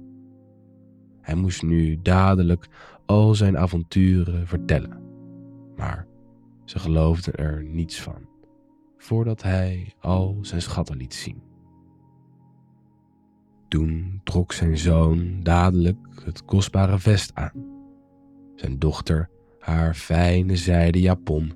Hij 1.22 1.36
moest 1.36 1.64
nu 1.64 2.00
dadelijk 2.02 2.68
al 3.06 3.36
zijn 3.36 3.58
avonturen 3.58 4.48
vertellen, 4.48 5.02
maar 5.76 6.08
ze 6.66 6.80
geloofden 6.80 7.36
er 7.36 7.64
niets 7.64 8.02
van, 8.02 8.30
voordat 8.98 9.42
hij 9.44 9.94
al 10.00 10.38
zijn 10.42 10.62
schatten 10.62 10.98
liet 10.98 11.14
zien. 11.14 11.49
Toen 13.70 14.22
trok 14.24 14.52
zijn 14.52 14.78
zoon 14.78 15.40
dadelijk 15.44 15.98
het 16.24 16.46
kostbare 16.46 17.00
vest 17.00 17.32
aan. 17.34 17.52
Zijn 18.56 18.80
dochter 18.80 19.30
haar 19.60 19.94
fijne 19.94 20.56
zijden 20.56 21.02
japon 21.02 21.54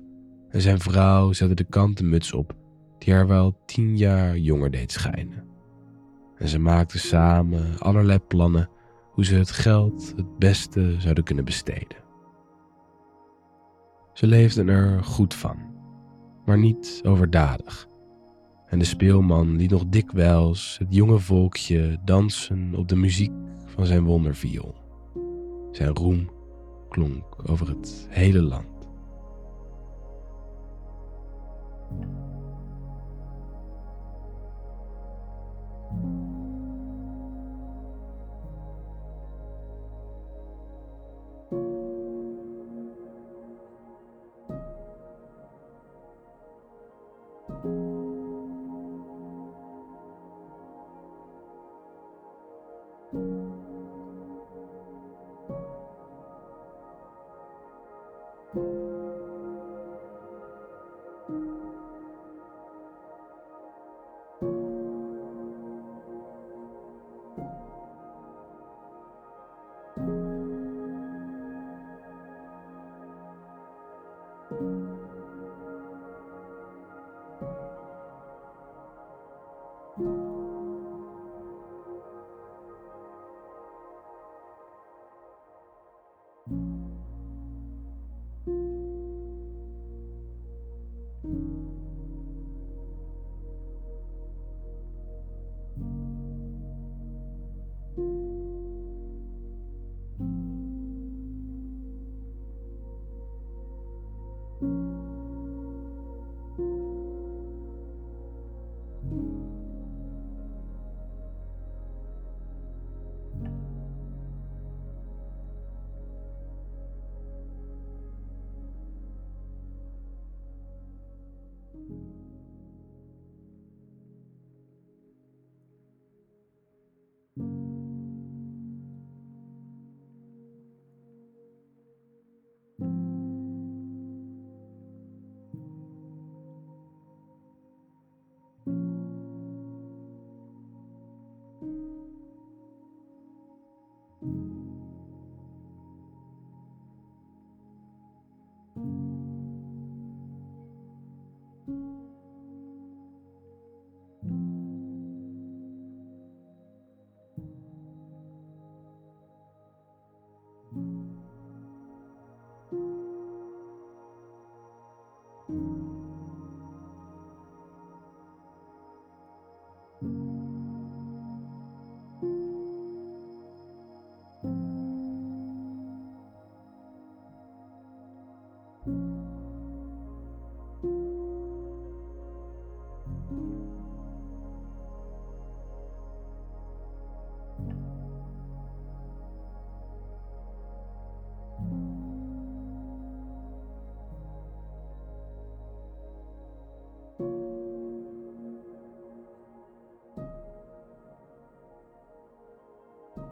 en 0.48 0.60
zijn 0.60 0.80
vrouw 0.80 1.32
zette 1.32 1.54
de 1.54 1.64
kanten 1.64 2.08
muts 2.08 2.32
op 2.32 2.54
die 2.98 3.14
haar 3.14 3.26
wel 3.26 3.56
tien 3.66 3.96
jaar 3.96 4.38
jonger 4.38 4.70
deed 4.70 4.92
schijnen. 4.92 5.44
En 6.36 6.48
ze 6.48 6.58
maakten 6.58 6.98
samen 6.98 7.78
allerlei 7.78 8.18
plannen 8.18 8.68
hoe 9.10 9.24
ze 9.24 9.34
het 9.34 9.50
geld 9.50 10.12
het 10.16 10.38
beste 10.38 10.94
zouden 10.98 11.24
kunnen 11.24 11.44
besteden. 11.44 12.02
Ze 14.12 14.26
leefden 14.26 14.68
er 14.68 15.04
goed 15.04 15.34
van, 15.34 15.56
maar 16.44 16.58
niet 16.58 17.00
overdadig 17.04 17.88
en 18.68 18.78
de 18.78 18.84
speelman 18.84 19.56
liet 19.56 19.70
nog 19.70 19.84
dikwijls 19.86 20.76
het 20.78 20.94
jonge 20.94 21.18
volkje 21.18 21.98
dansen 22.04 22.74
op 22.74 22.88
de 22.88 22.96
muziek 22.96 23.32
van 23.66 23.86
zijn 23.86 24.04
wonderviool. 24.04 24.74
Zijn 25.70 25.94
roem 25.94 26.30
klonk 26.88 27.50
over 27.50 27.68
het 27.68 28.06
hele 28.10 28.42
land. 28.42 28.73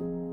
you. 0.02 0.31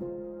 You 0.00 0.39